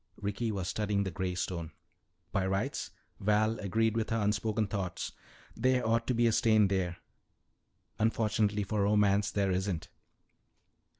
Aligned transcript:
Ricky 0.17 0.51
was 0.51 0.67
studying 0.67 1.03
the 1.03 1.11
gray 1.11 1.35
stone. 1.35 1.73
"By 2.31 2.47
rights," 2.47 2.89
Val 3.19 3.59
agreed 3.59 3.95
with 3.95 4.09
her 4.09 4.17
unspoken 4.19 4.65
thought, 4.65 5.11
"there 5.55 5.87
ought 5.87 6.07
to 6.07 6.15
be 6.15 6.25
a 6.25 6.31
stain 6.31 6.69
there. 6.69 6.97
Unfortunately 7.99 8.63
for 8.63 8.81
romance, 8.81 9.29
there 9.29 9.51
isn't." 9.51 9.89